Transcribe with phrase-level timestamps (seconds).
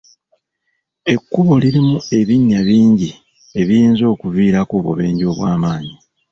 [1.11, 3.11] Enkubo lirimu ebinya bingi
[3.61, 5.95] ebiyinza okuviirako obubenje obw'amaanyi.